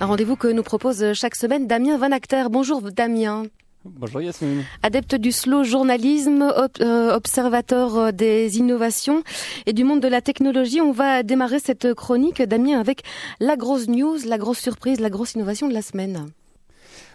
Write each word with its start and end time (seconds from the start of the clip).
Un 0.00 0.06
rendez-vous 0.06 0.36
que 0.36 0.48
nous 0.48 0.62
propose 0.62 1.12
chaque 1.12 1.34
semaine 1.34 1.66
Damien 1.66 1.98
Van 1.98 2.12
Acter. 2.12 2.44
Bonjour 2.50 2.82
Damien. 2.82 3.44
Bonjour 3.84 4.20
Yasmine. 4.20 4.64
Adepte 4.82 5.14
du 5.14 5.32
slow 5.32 5.64
journalisme, 5.64 6.52
euh, 6.80 7.14
observateur 7.14 7.96
euh, 7.96 8.12
des 8.12 8.58
innovations 8.58 9.22
et 9.66 9.72
du 9.72 9.84
monde 9.84 10.00
de 10.00 10.08
la 10.08 10.20
technologie, 10.20 10.80
on 10.80 10.92
va 10.92 11.22
démarrer 11.22 11.58
cette 11.58 11.94
chronique, 11.94 12.42
Damien, 12.42 12.80
avec 12.80 13.02
la 13.40 13.56
grosse 13.56 13.88
news, 13.88 14.18
la 14.26 14.36
grosse 14.36 14.58
surprise, 14.58 15.00
la 15.00 15.10
grosse 15.10 15.34
innovation 15.34 15.68
de 15.68 15.74
la 15.74 15.82
semaine. 15.82 16.28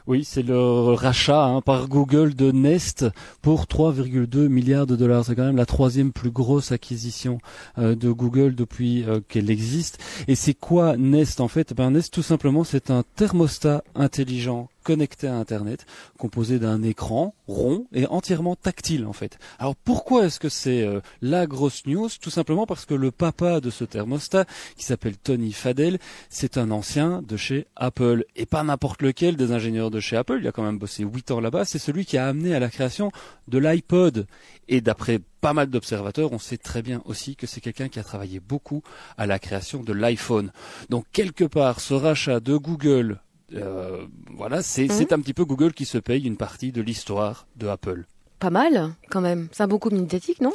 Oui, 0.06 0.26
c'est 0.26 0.44
le 0.44 0.94
rachat 0.94 1.46
hein, 1.46 1.62
par 1.62 1.88
Google 1.88 2.36
de 2.36 2.52
Nest 2.52 3.06
pour 3.42 3.68
3,2 3.68 4.50
milliards 4.50 4.86
de 4.86 4.98
dollars. 4.98 5.24
C'est 5.24 5.36
quand 5.36 5.46
même 5.46 5.56
la 5.56 5.66
troisième 5.66 6.12
plus 6.12 6.30
grosse 6.30 6.74
acquisition 6.74 7.40
euh, 7.78 7.96
de 7.96 8.12
Google 8.12 8.54
depuis 8.54 9.06
euh, 9.06 9.22
qu'elle 9.26 9.50
existe. 9.50 10.00
Et 10.28 10.36
c'est 10.36 10.56
quoi 10.56 10.98
Nest 10.98 11.40
en 11.40 11.48
fait? 11.48 11.74
Ben, 11.74 11.92
Nest 11.92 12.14
tout 12.14 12.22
simplement 12.22 12.66
c'est 12.66 12.92
un 12.92 13.04
thermostat 13.16 13.86
intelligent 13.96 14.68
connecté 14.84 15.28
à 15.28 15.36
Internet, 15.36 15.86
composé 16.18 16.60
d'un 16.60 16.84
écran 16.84 17.34
rond 17.48 17.88
et 17.94 18.06
entièrement 18.08 18.56
tactile 18.56 19.06
en 19.06 19.14
fait. 19.14 19.40
Alors 19.60 19.76
pourquoi 19.76 20.26
est-ce 20.26 20.40
que 20.40 20.50
c'est 20.50 20.84
euh, 20.84 21.02
la 21.22 21.48
grosse 21.48 21.86
news? 21.86 22.10
Tout 22.22 22.30
simplement 22.30 22.66
parce 22.66 22.86
que 22.86 22.94
le 22.94 23.12
papa 23.12 23.60
de 23.60 23.70
ce 23.70 23.84
thermostat, 23.84 24.46
qui 24.76 24.86
s'appelle 24.86 25.18
Tony 25.18 25.52
Fadell, 25.52 26.00
c'est 26.30 26.58
un 26.58 26.72
ancien 26.72 27.22
de 27.22 27.38
chez 27.38 27.68
Apple 27.76 28.26
et 28.36 28.46
pas 28.46 28.64
n'importe 28.64 29.02
lequel 29.02 29.36
des 29.36 29.52
ingénieurs 29.52 29.92
de 29.92 30.00
chez 30.00 30.18
Apple. 30.18 30.40
Il 30.42 30.48
a 30.48 30.52
quand 30.52 30.64
même 30.64 30.78
bossé 30.78 31.04
8 31.04 31.32
ans 31.32 31.40
là-bas. 31.40 31.66
C'est 31.66 31.80
celui 31.80 32.06
qui 32.06 32.18
a 32.18 32.28
amené 32.28 32.54
à 32.54 32.60
la 32.60 32.70
création 32.70 33.12
de 33.48 33.58
l'iPod. 33.58 34.28
Et 34.68 34.82
d'après 34.82 35.20
pas 35.42 35.54
mal 35.54 35.68
d'observateurs, 35.68 36.32
on 36.32 36.40
sait 36.40 36.58
très 36.58 36.82
bien 36.82 37.02
aussi 37.06 37.36
que 37.36 37.48
c'est 37.48 37.62
quelqu'un 37.62 37.90
qui 37.90 38.00
a 38.00 38.04
travaillé 38.04 38.40
beaucoup 38.40 38.82
à 39.18 39.28
la 39.28 39.40
création 39.40 39.84
de 39.84 39.94
l'iPhone. 39.94 40.52
Donc 40.90 41.06
quelque 41.12 41.44
part, 41.44 41.82
ce 41.82 41.94
rachat 41.94 42.40
de 42.40 42.56
Google 42.56 43.20
euh, 43.56 44.06
voilà, 44.36 44.58
mhm. 44.58 44.64
c'est 44.64 45.14
un 45.14 45.20
petit 45.20 45.34
peu 45.34 45.46
Google 45.46 45.74
qui 45.74 45.86
se 45.86 45.98
paye 45.98 46.26
une 46.26 46.38
partie 46.38 46.72
de 46.72 46.82
l'histoire 46.82 47.48
de 47.56 47.68
Apple. 47.68 48.06
Pas 48.40 48.50
mal, 48.50 48.94
quand 49.10 49.22
même. 49.22 49.48
C'est 49.52 49.64
un 49.64 49.68
bon 49.68 49.80
coup 49.80 49.90
médiatique, 49.90 50.42
non? 50.42 50.52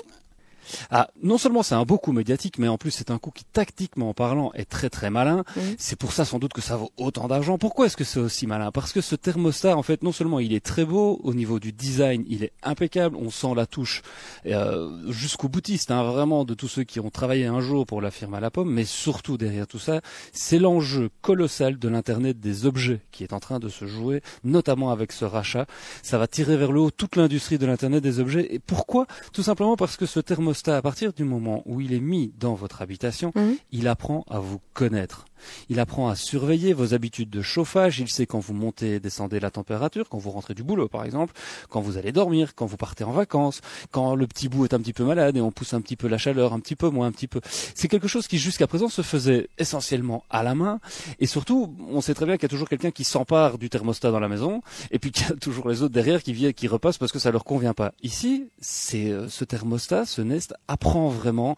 Ah, 0.90 1.08
non 1.22 1.38
seulement 1.38 1.62
c'est 1.62 1.74
un 1.74 1.84
beau 1.84 1.98
coup 1.98 2.12
médiatique, 2.12 2.58
mais 2.58 2.68
en 2.68 2.78
plus 2.78 2.90
c'est 2.90 3.10
un 3.10 3.18
coup 3.18 3.30
qui 3.30 3.44
tactiquement 3.44 4.14
parlant 4.14 4.52
est 4.54 4.68
très 4.68 4.90
très 4.90 5.10
malin. 5.10 5.44
C'est 5.78 5.96
pour 5.96 6.12
ça 6.12 6.24
sans 6.24 6.38
doute 6.38 6.52
que 6.52 6.60
ça 6.60 6.76
vaut 6.76 6.90
autant 6.96 7.28
d'argent. 7.28 7.58
Pourquoi 7.58 7.86
est-ce 7.86 7.96
que 7.96 8.04
c'est 8.04 8.20
aussi 8.20 8.46
malin? 8.46 8.70
Parce 8.72 8.92
que 8.92 9.00
ce 9.00 9.14
thermostat, 9.14 9.76
en 9.76 9.82
fait, 9.82 10.02
non 10.02 10.12
seulement 10.12 10.40
il 10.40 10.52
est 10.52 10.64
très 10.64 10.84
beau 10.84 11.20
au 11.22 11.34
niveau 11.34 11.58
du 11.58 11.72
design, 11.72 12.24
il 12.28 12.44
est 12.44 12.52
impeccable. 12.62 13.16
On 13.16 13.30
sent 13.30 13.54
la 13.54 13.66
touche 13.66 14.02
euh, 14.46 15.10
jusqu'au 15.10 15.48
boutiste, 15.48 15.90
hein, 15.90 16.02
vraiment 16.02 16.44
de 16.44 16.54
tous 16.54 16.68
ceux 16.68 16.84
qui 16.84 17.00
ont 17.00 17.10
travaillé 17.10 17.46
un 17.46 17.60
jour 17.60 17.86
pour 17.86 18.00
la 18.00 18.10
firme 18.10 18.34
à 18.34 18.40
la 18.40 18.50
pomme. 18.50 18.70
Mais 18.70 18.84
surtout 18.84 19.36
derrière 19.36 19.66
tout 19.66 19.78
ça, 19.78 20.00
c'est 20.32 20.58
l'enjeu 20.58 21.10
colossal 21.22 21.78
de 21.78 21.88
l'internet 21.88 22.40
des 22.40 22.66
objets 22.66 23.00
qui 23.12 23.24
est 23.24 23.32
en 23.32 23.40
train 23.40 23.58
de 23.58 23.68
se 23.68 23.86
jouer, 23.86 24.22
notamment 24.44 24.90
avec 24.90 25.12
ce 25.12 25.24
rachat. 25.24 25.66
Ça 26.02 26.18
va 26.18 26.26
tirer 26.26 26.56
vers 26.56 26.72
le 26.72 26.80
haut 26.80 26.90
toute 26.90 27.16
l'industrie 27.16 27.58
de 27.58 27.66
l'internet 27.66 28.02
des 28.02 28.20
objets. 28.20 28.54
Et 28.54 28.58
pourquoi? 28.58 29.06
Tout 29.32 29.42
simplement 29.42 29.76
parce 29.76 29.96
que 29.96 30.06
ce 30.06 30.20
thermostat 30.20 30.57
à 30.66 30.82
partir 30.82 31.12
du 31.12 31.24
moment 31.24 31.62
où 31.66 31.80
il 31.80 31.92
est 31.92 32.00
mis 32.00 32.32
dans 32.38 32.54
votre 32.54 32.82
habitation, 32.82 33.32
mhm. 33.34 33.56
il 33.70 33.86
apprend 33.86 34.24
à 34.28 34.40
vous 34.40 34.60
connaître. 34.74 35.26
Il 35.68 35.80
apprend 35.80 36.08
à 36.08 36.16
surveiller 36.16 36.72
vos 36.72 36.94
habitudes 36.94 37.30
de 37.30 37.42
chauffage. 37.42 38.00
Il 38.00 38.08
sait 38.08 38.26
quand 38.26 38.40
vous 38.40 38.54
montez 38.54 38.94
et 38.94 39.00
descendez 39.00 39.40
la 39.40 39.50
température, 39.50 40.08
quand 40.08 40.18
vous 40.18 40.30
rentrez 40.30 40.54
du 40.54 40.62
boulot 40.62 40.88
par 40.88 41.04
exemple, 41.04 41.34
quand 41.68 41.80
vous 41.80 41.96
allez 41.96 42.12
dormir, 42.12 42.54
quand 42.54 42.66
vous 42.66 42.76
partez 42.76 43.04
en 43.04 43.12
vacances, 43.12 43.60
quand 43.90 44.14
le 44.14 44.26
petit 44.26 44.48
bout 44.48 44.64
est 44.64 44.74
un 44.74 44.80
petit 44.80 44.92
peu 44.92 45.04
malade 45.04 45.36
et 45.36 45.40
on 45.40 45.50
pousse 45.50 45.74
un 45.74 45.80
petit 45.80 45.96
peu 45.96 46.08
la 46.08 46.18
chaleur, 46.18 46.52
un 46.52 46.60
petit 46.60 46.76
peu 46.76 46.88
moins, 46.88 47.06
un 47.06 47.12
petit 47.12 47.28
peu. 47.28 47.40
C'est 47.74 47.88
quelque 47.88 48.08
chose 48.08 48.26
qui 48.26 48.38
jusqu'à 48.38 48.66
présent 48.66 48.88
se 48.88 49.02
faisait 49.02 49.48
essentiellement 49.58 50.24
à 50.30 50.42
la 50.42 50.54
main. 50.54 50.80
Et 51.18 51.26
surtout, 51.26 51.76
on 51.88 52.00
sait 52.00 52.14
très 52.14 52.26
bien 52.26 52.36
qu'il 52.36 52.44
y 52.44 52.46
a 52.46 52.50
toujours 52.50 52.68
quelqu'un 52.68 52.90
qui 52.90 53.04
s'empare 53.04 53.58
du 53.58 53.70
thermostat 53.70 54.10
dans 54.10 54.20
la 54.20 54.28
maison 54.28 54.62
et 54.90 54.98
puis 54.98 55.10
qu'il 55.10 55.28
y 55.28 55.32
a 55.32 55.36
toujours 55.36 55.68
les 55.68 55.82
autres 55.82 55.94
derrière 55.94 56.22
qui 56.22 56.32
viennent, 56.32 56.54
qui 56.54 56.68
repassent 56.68 56.98
parce 56.98 57.12
que 57.12 57.18
ça 57.18 57.30
leur 57.30 57.44
convient 57.44 57.74
pas. 57.74 57.92
Ici, 58.02 58.48
c'est 58.60 59.10
euh, 59.10 59.28
ce 59.28 59.44
thermostat, 59.44 60.06
ce 60.06 60.22
Nest 60.22 60.47
apprend 60.66 61.08
vraiment 61.08 61.56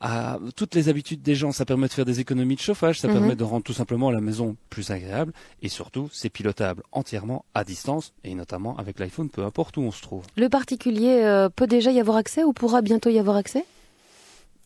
à 0.00 0.38
toutes 0.56 0.74
les 0.74 0.88
habitudes 0.88 1.22
des 1.22 1.34
gens. 1.34 1.52
Ça 1.52 1.64
permet 1.64 1.88
de 1.88 1.92
faire 1.92 2.04
des 2.04 2.20
économies 2.20 2.56
de 2.56 2.60
chauffage, 2.60 3.00
ça 3.00 3.08
mhm. 3.08 3.14
permet 3.14 3.36
de 3.36 3.44
rendre 3.44 3.62
tout 3.62 3.72
simplement 3.72 4.10
la 4.10 4.20
maison 4.20 4.56
plus 4.68 4.90
agréable 4.90 5.32
et 5.62 5.68
surtout 5.68 6.08
c'est 6.12 6.30
pilotable 6.30 6.82
entièrement 6.92 7.44
à 7.54 7.64
distance 7.64 8.12
et 8.24 8.34
notamment 8.34 8.76
avec 8.76 8.98
l'iPhone, 8.98 9.28
peu 9.28 9.44
importe 9.44 9.76
où 9.76 9.82
on 9.82 9.92
se 9.92 10.02
trouve. 10.02 10.24
Le 10.36 10.48
particulier 10.48 11.22
euh, 11.22 11.48
peut 11.48 11.66
déjà 11.66 11.90
y 11.90 12.00
avoir 12.00 12.16
accès 12.16 12.44
ou 12.44 12.52
pourra 12.52 12.82
bientôt 12.82 13.10
y 13.10 13.18
avoir 13.18 13.36
accès? 13.36 13.64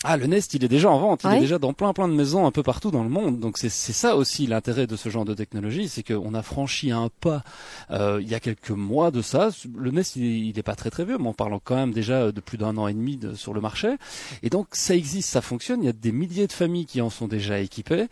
Ah, 0.06 0.18
le 0.18 0.26
Nest, 0.26 0.52
il 0.52 0.62
est 0.62 0.68
déjà 0.68 0.90
en 0.90 0.98
vente. 0.98 1.22
Il 1.24 1.32
est 1.32 1.40
déjà 1.40 1.58
dans 1.58 1.72
plein 1.72 1.94
plein 1.94 2.08
de 2.08 2.12
maisons 2.12 2.46
un 2.46 2.50
peu 2.50 2.62
partout 2.62 2.90
dans 2.90 3.02
le 3.02 3.08
monde. 3.08 3.40
Donc 3.40 3.56
c'est 3.56 3.70
ça 3.70 4.16
aussi 4.16 4.46
l'intérêt 4.46 4.86
de 4.86 4.96
ce 4.96 5.08
genre 5.08 5.24
de 5.24 5.32
technologie, 5.32 5.88
c'est 5.88 6.02
qu'on 6.02 6.34
a 6.34 6.42
franchi 6.42 6.90
un 6.90 7.08
pas 7.20 7.42
euh, 7.90 8.18
il 8.20 8.28
y 8.28 8.34
a 8.34 8.40
quelques 8.40 8.70
mois 8.70 9.10
de 9.10 9.22
ça. 9.22 9.48
Le 9.74 9.90
Nest, 9.90 10.16
il, 10.16 10.54
n'est 10.54 10.62
pas 10.62 10.74
très 10.74 10.90
très 10.90 11.06
vieux, 11.06 11.16
mais 11.16 11.28
on 11.28 11.32
parle 11.32 11.58
quand 11.64 11.76
même 11.76 11.92
déjà 11.92 12.32
de 12.32 12.40
plus 12.40 12.58
d'un 12.58 12.76
an 12.76 12.86
et 12.86 12.92
demi 12.92 13.16
de, 13.16 13.34
sur 13.34 13.54
le 13.54 13.62
marché. 13.62 13.94
Et 14.42 14.50
donc 14.50 14.68
ça 14.72 14.94
existe, 14.94 15.30
ça 15.30 15.40
fonctionne. 15.40 15.82
Il 15.82 15.86
y 15.86 15.88
a 15.88 15.92
des 15.92 16.12
milliers 16.12 16.46
de 16.46 16.52
familles 16.52 16.84
qui 16.84 17.00
en 17.00 17.08
sont 17.08 17.26
déjà 17.26 17.58
équipées. 17.60 18.06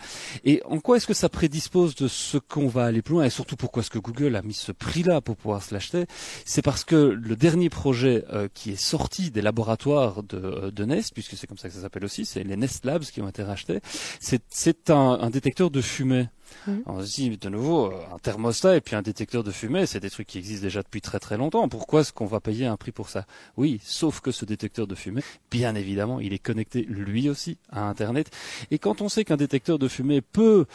Et 0.44 0.62
en 0.64 0.80
quoi 0.80 0.96
est-ce 0.96 1.06
que 1.06 1.14
ça 1.14 1.28
prédispose 1.28 1.94
de 1.94 2.08
ce 2.08 2.38
qu'on 2.38 2.68
va 2.68 2.84
aller 2.84 3.02
plus 3.02 3.16
loin? 3.16 3.24
Et 3.24 3.30
surtout 3.30 3.56
pourquoi 3.56 3.82
est-ce 3.82 3.90
que 3.90 3.98
Google 3.98 4.36
a 4.36 4.42
mis 4.42 4.54
ce 4.54 4.72
prix-là 4.72 5.20
pour 5.20 5.36
pouvoir 5.36 5.62
se 5.62 5.74
l'acheter? 5.74 6.06
C'est 6.46 6.62
parce 6.62 6.84
que 6.84 6.96
le 6.96 7.36
dernier 7.36 7.68
projet 7.68 8.24
euh, 8.32 8.48
qui 8.54 8.70
est 8.70 8.82
sorti 8.82 9.30
des 9.30 9.42
laboratoires 9.42 10.22
de, 10.22 10.70
de 10.70 10.84
Nest, 10.84 11.12
puisque 11.12 11.36
c'est 11.36 11.46
comme 11.46 11.58
ça 11.58 11.68
que 11.68 11.74
ça 11.74 11.81
s'appelle 11.82 12.04
aussi, 12.04 12.24
c'est 12.24 12.42
les 12.44 12.56
Nest 12.56 12.84
Labs 12.84 13.02
qui 13.02 13.20
ont 13.20 13.28
été 13.28 13.42
rachetés. 13.42 13.80
C'est 14.20 14.90
un, 14.90 15.18
un, 15.20 15.30
détecteur 15.30 15.70
de 15.70 15.80
fumée. 15.80 16.28
Mmh. 16.66 16.72
On 16.86 17.02
se 17.02 17.14
dit 17.14 17.36
de 17.36 17.48
nouveau 17.48 17.86
euh, 17.86 18.14
un 18.14 18.18
thermostat 18.18 18.76
et 18.76 18.80
puis 18.80 18.94
un 18.94 19.02
détecteur 19.02 19.42
de 19.42 19.50
fumée, 19.50 19.86
c'est 19.86 20.00
des 20.00 20.10
trucs 20.10 20.26
qui 20.26 20.38
existent 20.38 20.64
déjà 20.64 20.82
depuis 20.82 21.00
très 21.00 21.18
très 21.18 21.36
longtemps. 21.36 21.68
Pourquoi 21.68 22.00
est-ce 22.02 22.12
qu'on 22.12 22.26
va 22.26 22.40
payer 22.40 22.66
un 22.66 22.76
prix 22.76 22.92
pour 22.92 23.08
ça? 23.08 23.26
Oui, 23.56 23.80
sauf 23.82 24.20
que 24.20 24.30
ce 24.30 24.44
détecteur 24.44 24.86
de 24.86 24.94
fumée, 24.94 25.22
bien 25.50 25.74
évidemment, 25.74 26.20
il 26.20 26.32
est 26.32 26.38
connecté 26.38 26.82
lui 26.82 27.28
aussi 27.28 27.58
à 27.70 27.88
Internet. 27.88 28.30
Et 28.70 28.78
quand 28.78 29.00
on 29.00 29.08
sait 29.08 29.24
qu'un 29.24 29.36
détecteur 29.36 29.78
de 29.78 29.88
fumée 29.88 30.20
peut 30.20 30.66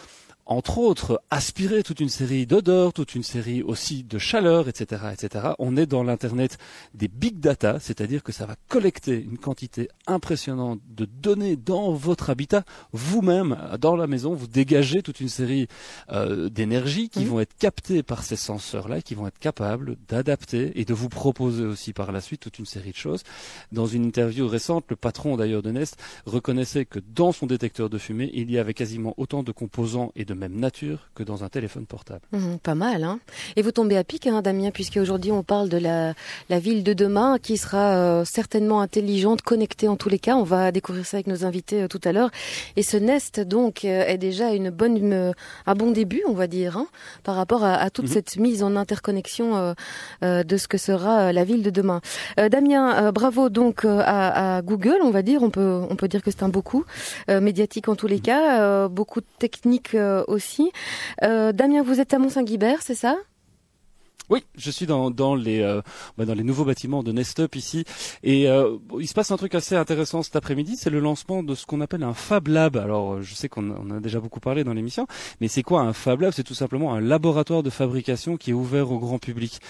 entre 0.47 0.77
autres, 0.77 1.21
aspirer 1.29 1.83
toute 1.83 1.99
une 1.99 2.09
série 2.09 2.45
d'odeurs, 2.47 2.93
toute 2.93 3.15
une 3.15 3.23
série 3.23 3.61
aussi 3.61 4.03
de 4.03 4.17
chaleur, 4.17 4.69
etc., 4.69 5.03
etc. 5.11 5.49
On 5.59 5.75
est 5.75 5.85
dans 5.85 6.03
l'internet 6.03 6.57
des 6.93 7.09
big 7.09 7.39
data, 7.39 7.79
c'est-à-dire 7.79 8.23
que 8.23 8.31
ça 8.31 8.45
va 8.45 8.55
collecter 8.69 9.21
une 9.21 9.37
quantité 9.37 9.89
impressionnante 10.07 10.79
de 10.89 11.05
données 11.05 11.57
dans 11.57 11.91
votre 11.91 12.29
habitat, 12.29 12.63
vous-même 12.93 13.57
dans 13.79 13.97
la 13.97 14.07
maison, 14.07 14.33
vous 14.33 14.47
dégagez 14.47 15.01
toute 15.01 15.19
une 15.19 15.29
série 15.29 15.67
euh, 16.11 16.49
d'énergie 16.49 17.09
qui 17.09 17.25
vont 17.25 17.41
être 17.41 17.55
captées 17.57 18.01
par 18.01 18.23
ces 18.23 18.37
senseurs-là, 18.37 19.01
qui 19.01 19.15
vont 19.15 19.27
être 19.27 19.39
capables 19.39 19.97
d'adapter 20.07 20.79
et 20.79 20.85
de 20.85 20.93
vous 20.93 21.09
proposer 21.09 21.65
aussi 21.65 21.91
par 21.91 22.13
la 22.13 22.21
suite 22.21 22.39
toute 22.39 22.59
une 22.59 22.65
série 22.65 22.91
de 22.91 22.95
choses. 22.95 23.23
Dans 23.73 23.85
une 23.85 24.05
interview 24.05 24.47
récente, 24.47 24.85
le 24.89 24.95
patron 24.95 25.35
d'ailleurs 25.35 25.61
de 25.61 25.71
Nest 25.71 25.97
reconnaissait 26.25 26.85
que 26.85 26.99
dans 26.99 27.33
son 27.33 27.47
détecteur 27.47 27.89
de 27.89 27.97
fumée, 27.97 28.31
il 28.33 28.49
y 28.49 28.57
avait 28.57 28.73
quasiment 28.73 29.13
autant 29.17 29.43
de 29.43 29.51
composants 29.51 30.11
et 30.15 30.23
de 30.23 30.36
même 30.37 30.59
nature 30.59 31.09
que 31.15 31.23
dans 31.23 31.43
un 31.43 31.49
téléphone 31.49 31.85
portable. 31.85 32.21
Mmh, 32.31 32.57
pas 32.63 32.75
mal, 32.75 33.03
hein 33.03 33.19
Et 33.55 33.61
vous 33.61 33.71
tombez 33.71 33.97
à 33.97 34.03
pic, 34.03 34.27
hein, 34.27 34.41
Damien, 34.41 34.71
puisque 34.71 34.97
aujourd'hui 34.97 35.31
on 35.31 35.43
parle 35.43 35.69
de 35.69 35.77
la, 35.77 36.13
la 36.49 36.59
ville 36.59 36.83
de 36.83 36.93
demain 36.93 37.37
qui 37.41 37.57
sera 37.57 37.95
euh, 37.95 38.25
certainement 38.25 38.81
intelligente, 38.81 39.41
connectée 39.41 39.87
en 39.87 39.95
tous 39.95 40.09
les 40.09 40.19
cas. 40.19 40.35
On 40.35 40.43
va 40.43 40.71
découvrir 40.71 41.05
ça 41.05 41.17
avec 41.17 41.27
nos 41.27 41.45
invités 41.45 41.83
euh, 41.83 41.87
tout 41.87 42.01
à 42.03 42.11
l'heure. 42.11 42.29
Et 42.75 42.83
ce 42.83 42.97
Nest, 42.97 43.39
donc, 43.39 43.83
euh, 43.83 44.05
est 44.05 44.17
déjà 44.17 44.53
une 44.53 44.69
bonne, 44.69 45.33
un 45.65 45.73
bon 45.73 45.91
début, 45.91 46.23
on 46.27 46.33
va 46.33 46.47
dire, 46.47 46.77
hein, 46.77 46.87
par 47.23 47.35
rapport 47.35 47.63
à, 47.63 47.89
toute 47.89 48.05
mmh. 48.05 48.13
cette 48.13 48.37
mise 48.37 48.63
en 48.63 48.75
interconnexion 48.75 49.75
de 50.21 50.57
ce 50.57 50.67
que 50.67 50.77
sera 50.77 51.31
la 51.33 51.43
ville 51.43 51.63
de 51.63 51.69
demain. 51.69 52.01
Damien, 52.37 53.11
bravo 53.11 53.49
donc 53.49 53.85
à, 53.85 54.57
à, 54.57 54.61
Google, 54.61 54.97
on 55.03 55.09
va 55.09 55.21
dire. 55.21 55.41
On 55.43 55.49
peut, 55.49 55.81
on 55.89 55.95
peut 55.95 56.07
dire 56.07 56.21
que 56.21 56.31
c'est 56.31 56.43
un 56.43 56.49
beaucoup 56.49 56.85
médiatique 57.29 57.87
en 57.87 57.95
tous 57.95 58.07
les 58.07 58.17
mmh. 58.17 58.21
cas, 58.21 58.87
beaucoup 58.87 59.21
de 59.21 59.25
techniques 59.39 59.95
aussi. 60.27 60.71
Euh, 61.23 61.51
Damien, 61.51 61.81
vous 61.81 61.99
êtes 61.99 62.13
à 62.13 62.19
Mont-Saint-Guibert, 62.19 62.81
c'est 62.81 62.95
ça? 62.95 63.17
Oui, 64.29 64.43
je 64.57 64.69
suis 64.71 64.85
dans, 64.85 65.09
dans 65.09 65.35
les 65.35 65.61
euh, 65.61 65.81
bah, 66.17 66.25
dans 66.25 66.33
les 66.33 66.43
nouveaux 66.43 66.65
bâtiments 66.65 67.01
de 67.01 67.13
Nestup 67.13 67.55
ici 67.55 67.85
et 68.23 68.49
euh, 68.49 68.75
il 68.99 69.07
se 69.07 69.13
passe 69.13 69.31
un 69.31 69.37
truc 69.37 69.55
assez 69.55 69.73
intéressant 69.73 70.21
cet 70.21 70.35
après-midi, 70.35 70.75
c'est 70.75 70.89
le 70.89 70.99
lancement 70.99 71.43
de 71.43 71.55
ce 71.55 71.65
qu'on 71.65 71.79
appelle 71.79 72.03
un 72.03 72.13
Fab 72.13 72.49
Lab. 72.49 72.75
Alors 72.75 73.21
je 73.21 73.33
sais 73.33 73.47
qu'on 73.47 73.89
a 73.89 74.01
déjà 74.01 74.19
beaucoup 74.19 74.41
parlé 74.41 74.65
dans 74.65 74.73
l'émission, 74.73 75.07
mais 75.39 75.47
c'est 75.47 75.63
quoi 75.63 75.79
un 75.79 75.93
Fab 75.93 76.19
Lab? 76.19 76.33
C'est 76.33 76.43
tout 76.43 76.55
simplement 76.55 76.93
un 76.93 76.99
laboratoire 76.99 77.63
de 77.63 77.69
fabrication 77.69 78.35
qui 78.35 78.49
est 78.49 78.53
ouvert 78.53 78.91
au 78.91 78.99
grand 78.99 79.17
public. 79.17 79.61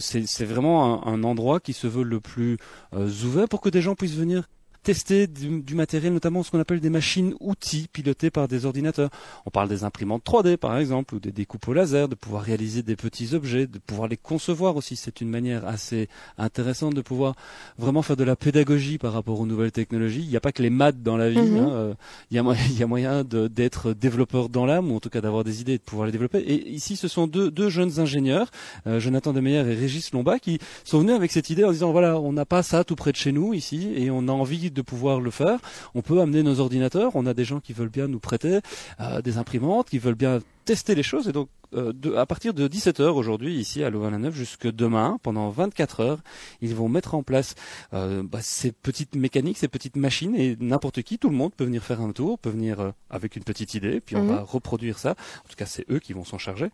c'est 0.00 0.44
vraiment 0.44 1.06
un, 1.06 1.24
endroit 1.24 1.58
qui 1.58 1.72
se 1.72 1.86
veut 1.86 2.04
le 2.04 2.20
plus 2.20 2.58
ouvert 2.94 3.48
pour 3.48 3.62
que 3.62 3.70
des 3.70 3.80
gens 3.80 3.94
puissent 3.94 4.16
venir 4.16 4.44
tester 4.84 5.26
du, 5.26 5.74
matériel, 5.74 6.12
notamment 6.12 6.42
ce 6.42 6.50
qu'on 6.50 6.60
appelle 6.60 6.78
des 6.78 6.90
machines-outils 6.90 7.88
pilotées 7.90 8.30
par 8.30 8.46
des 8.48 8.66
ordinateurs. 8.66 9.08
On 9.46 9.50
parle 9.50 9.68
des 9.68 9.82
imprimantes 9.82 10.22
3D 10.24 10.58
par 10.58 10.76
exemple, 10.78 11.14
ou 11.14 11.20
des 11.20 11.32
découpes 11.32 11.66
au 11.66 11.72
laser, 11.72 12.06
de 12.06 12.14
pouvoir 12.14 12.42
réaliser 12.42 12.82
des 12.82 12.94
petits 12.94 13.34
objets, 13.34 13.66
de 13.66 13.78
pouvoir 13.78 14.08
les 14.08 14.18
concevoir 14.18 14.76
aussi. 14.76 14.94
C'est 14.94 15.22
une 15.22 15.30
manière 15.30 15.66
assez 15.66 16.08
intéressante 16.36 16.94
de 16.94 17.00
pouvoir 17.00 17.34
vraiment 17.78 18.02
faire 18.02 18.16
de 18.16 18.24
la 18.24 18.36
pédagogie 18.36 18.98
par 18.98 19.14
rapport 19.14 19.40
aux 19.40 19.46
nouvelles 19.46 19.72
technologies. 19.72 20.20
Il 20.22 20.28
n'y 20.28 20.36
a 20.36 20.40
pas 20.40 20.52
que 20.52 20.62
les 20.62 20.70
maths 20.70 21.02
dans 21.02 21.16
la 21.16 21.30
vie. 21.30 21.38
Mhm. 21.38 21.56
Hein, 21.56 21.70
euh, 21.72 21.94
il, 22.30 22.36
y 22.36 22.38
a, 22.38 22.44
il 22.70 22.78
y 22.78 22.82
a 22.82 22.86
moyen 22.86 23.24
d'être 23.24 23.94
développeur 23.94 24.50
dans 24.50 24.66
l'âme, 24.66 24.92
ou 24.92 24.96
en 24.96 25.00
tout 25.00 25.10
cas 25.10 25.22
d'avoir 25.22 25.44
des 25.44 25.62
idées 25.62 25.74
et 25.74 25.78
de 25.78 25.82
pouvoir 25.82 26.06
les 26.06 26.12
développer. 26.12 26.38
Et 26.40 26.70
ici, 26.70 26.96
ce 26.96 27.08
sont 27.08 27.26
deux, 27.26 27.50
deux 27.50 27.70
jeunes 27.70 28.00
ingénieurs, 28.00 28.50
euh, 28.86 29.00
Jonathan 29.00 29.32
Demeyer 29.32 29.60
et 29.60 29.74
Régis 29.74 30.12
Lomba, 30.12 30.38
qui 30.38 30.58
sont 30.84 30.98
venus 30.98 31.14
avec 31.14 31.32
cette 31.32 31.48
idée 31.48 31.64
en 31.64 31.72
disant 31.72 31.90
voilà, 31.90 32.20
on 32.20 32.34
n'a 32.34 32.44
pas 32.44 32.62
ça 32.62 32.84
tout 32.84 32.96
près 32.96 33.12
de 33.12 33.16
chez 33.16 33.32
nous 33.32 33.54
ici, 33.54 33.90
et 33.96 34.10
on 34.10 34.28
a 34.28 34.32
envie 34.32 34.70
de 34.74 34.82
pouvoir 34.82 35.20
le 35.20 35.30
faire. 35.30 35.58
On 35.94 36.02
peut 36.02 36.20
amener 36.20 36.42
nos 36.42 36.60
ordinateurs. 36.60 37.12
On 37.14 37.26
a 37.26 37.34
des 37.34 37.44
gens 37.44 37.60
qui 37.60 37.72
veulent 37.72 37.88
bien 37.88 38.08
nous 38.08 38.20
prêter 38.20 38.60
euh, 39.00 39.22
des 39.22 39.38
imprimantes, 39.38 39.88
qui 39.88 39.98
veulent 39.98 40.14
bien 40.14 40.40
tester 40.64 40.94
les 40.94 41.02
choses. 41.02 41.28
Et 41.28 41.32
donc, 41.32 41.48
euh, 41.74 41.92
à 42.16 42.26
partir 42.26 42.54
de 42.54 42.68
17h 42.68 43.08
aujourd'hui, 43.08 43.54
ici 43.54 43.82
à 43.82 43.90
Louvain-la-Neuve, 43.90 44.34
jusque 44.34 44.70
demain, 44.70 45.18
pendant 45.22 45.50
24 45.50 46.00
heures, 46.00 46.18
ils 46.60 46.74
vont 46.74 46.88
mettre 46.88 47.14
en 47.14 47.22
place 47.22 47.54
euh, 47.92 48.22
bah, 48.22 48.40
ces 48.42 48.72
petites 48.72 49.14
mécaniques, 49.16 49.58
ces 49.58 49.68
petites 49.68 49.96
machines, 49.96 50.34
et 50.36 50.56
n'importe 50.60 51.02
qui, 51.02 51.18
tout 51.18 51.30
le 51.30 51.36
monde 51.36 51.54
peut 51.54 51.64
venir 51.64 51.82
faire 51.82 52.00
un 52.00 52.12
tour, 52.12 52.38
peut 52.38 52.50
venir 52.50 52.92
avec 53.10 53.36
une 53.36 53.44
petite 53.44 53.74
idée, 53.74 54.00
puis 54.00 54.16
on 54.16 54.22
mhm. 54.22 54.28
va 54.28 54.42
reproduire 54.42 54.98
ça. 54.98 55.10
En 55.10 55.48
tout 55.48 55.56
cas, 55.56 55.66
c'est 55.66 55.84
eux 55.90 55.98
qui 55.98 56.12
vont 56.12 56.24
s'en 56.24 56.38
charger. 56.38 56.70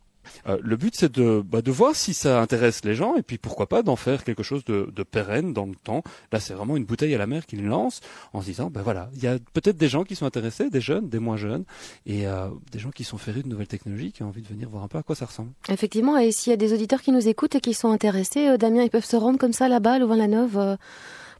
Euh, 0.46 0.58
le 0.62 0.76
but, 0.76 0.94
c'est 0.96 1.12
de, 1.12 1.42
bah, 1.44 1.62
de 1.62 1.70
voir 1.70 1.94
si 1.96 2.14
ça 2.14 2.40
intéresse 2.40 2.84
les 2.84 2.94
gens 2.94 3.14
et 3.16 3.22
puis 3.22 3.38
pourquoi 3.38 3.68
pas 3.68 3.82
d'en 3.82 3.96
faire 3.96 4.24
quelque 4.24 4.42
chose 4.42 4.64
de, 4.64 4.90
de 4.94 5.02
pérenne 5.02 5.52
dans 5.52 5.66
le 5.66 5.74
temps. 5.74 6.02
Là, 6.32 6.40
c'est 6.40 6.54
vraiment 6.54 6.76
une 6.76 6.84
bouteille 6.84 7.14
à 7.14 7.18
la 7.18 7.26
mer 7.26 7.46
qu'ils 7.46 7.64
lancent 7.64 8.00
en 8.32 8.40
se 8.40 8.46
disant, 8.46 8.70
ben 8.70 8.82
voilà, 8.82 9.10
il 9.14 9.22
y 9.22 9.26
a 9.26 9.38
peut-être 9.52 9.76
des 9.76 9.88
gens 9.88 10.04
qui 10.04 10.16
sont 10.16 10.26
intéressés, 10.26 10.70
des 10.70 10.80
jeunes, 10.80 11.08
des 11.08 11.18
moins 11.18 11.36
jeunes, 11.36 11.64
et 12.06 12.26
euh, 12.26 12.48
des 12.72 12.78
gens 12.78 12.90
qui 12.90 13.04
sont 13.04 13.18
férus 13.18 13.44
de 13.44 13.48
nouvelles 13.48 13.68
technologies, 13.68 14.12
qui 14.12 14.22
ont 14.22 14.28
envie 14.28 14.42
de 14.42 14.48
venir 14.48 14.68
voir 14.68 14.82
un 14.82 14.88
peu 14.88 14.98
à 14.98 15.02
quoi 15.02 15.14
ça 15.14 15.26
ressemble. 15.26 15.50
Effectivement, 15.68 16.16
et 16.16 16.32
s'il 16.32 16.50
y 16.50 16.54
a 16.54 16.56
des 16.56 16.72
auditeurs 16.72 17.02
qui 17.02 17.12
nous 17.12 17.28
écoutent 17.28 17.54
et 17.54 17.60
qui 17.60 17.74
sont 17.74 17.90
intéressés, 17.90 18.48
euh, 18.48 18.56
Damien, 18.56 18.82
ils 18.82 18.90
peuvent 18.90 19.04
se 19.04 19.16
rendre 19.16 19.38
comme 19.38 19.52
ça 19.52 19.68
là-bas, 19.68 19.94
à 19.94 19.98
Louvain-la-Neuve, 19.98 20.78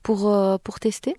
pour, 0.03 0.59
pour 0.65 0.81
tester? 0.81 1.17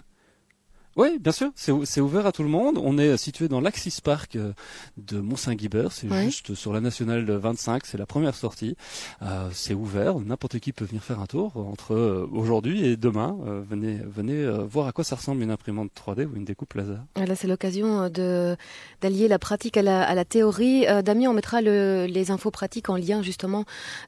Oui, 0.98 1.20
bien 1.20 1.32
sûr, 1.32 1.52
c'est 1.56 2.02
ouvert 2.02 2.26
à 2.26 2.32
tout 2.32 2.44
le 2.44 2.50
monde. 2.50 2.78
On 2.78 2.98
est 2.98 3.16
situé 3.16 3.48
dans 3.48 3.62
l'Axis 3.62 4.02
Park 4.04 4.36
euh, 4.36 4.52
de 4.98 5.20
Mont-Saint-Guibert, 5.20 5.92
c'est 5.92 6.10
juste 6.24 6.54
sur 6.54 6.74
la 6.74 6.82
nationale 6.82 7.24
25, 7.24 7.86
c'est 7.86 7.98
la 7.98 8.06
première 8.06 8.36
sortie. 8.36 8.76
Euh, 9.22 9.50
c'est 9.54 9.74
ouvert, 9.74 10.20
n'importe 10.20 10.60
qui 10.60 10.74
peut 10.74 10.84
venir 10.84 11.04
faire 11.04 11.20
un 11.20 11.28
tour 11.28 11.56
entre 11.56 11.94
euh, 11.94 12.28
aujourd'hui 12.34 12.86
et 12.86 12.98
demain. 12.98 13.38
venez 13.70 14.00
venez 14.04 14.46
voir 14.68 14.88
à 14.88 14.92
quoi 14.92 15.04
ça 15.04 15.16
ressemble 15.16 15.42
une 15.44 15.52
imprimante 15.52 15.92
3D 15.96 16.26
ou 16.26 16.36
une 16.36 16.46
découpe 16.46 16.74
laser. 16.74 17.00
Là, 17.16 17.36
c'est 17.36 17.48
l'occasion 17.48 18.10
de 18.10 18.58
d'allier 19.02 19.28
la 19.28 19.40
pratique 19.40 19.78
à 19.78 19.82
la, 19.82 20.04
à 20.04 20.14
la 20.14 20.26
théorie. 20.26 20.86
Damien, 21.04 21.30
on 21.30 21.34
mettra 21.34 21.62
le, 21.62 22.06
les 22.06 22.32
infos 22.32 22.52
pratiques 22.52 22.90
en 22.90 22.98
lien 22.98 23.22
justement 23.22 23.66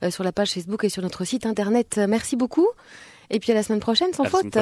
sur 0.10 0.24
la 0.24 0.32
page 0.32 0.52
Facebook 0.52 0.84
et 0.84 0.90
sur 0.90 1.02
notre 1.02 1.24
site 1.24 1.46
internet. 1.46 2.00
Merci 2.08 2.36
beaucoup. 2.36 2.68
Et 3.30 3.40
puis 3.40 3.52
à 3.52 3.56
la 3.56 3.64
semaine 3.64 3.80
prochaine, 3.80 4.14
sans 4.14 4.26
faute. 4.26 4.58